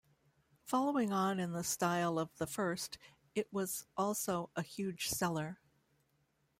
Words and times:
Following 0.63 1.13
on 1.13 1.39
in 1.39 1.51
the 1.51 1.63
style 1.63 2.17
of 2.17 2.35
the 2.39 2.47
first, 2.47 2.97
it 3.35 3.47
was 3.53 3.85
also 3.95 4.49
a 4.55 4.63
huge 4.63 5.09
seller. 5.09 5.59